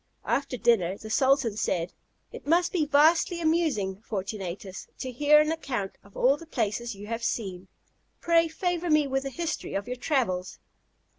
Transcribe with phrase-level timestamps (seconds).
[0.25, 1.93] After dinner, the sultan said:
[2.31, 7.05] "It must be vastly amusing, Fortunatus, to hear an account of all the places you
[7.05, 7.67] have seen;
[8.19, 10.57] pray favour me with a history of your travels."